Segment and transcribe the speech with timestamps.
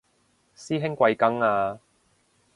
[0.55, 1.79] 師兄貴庚啊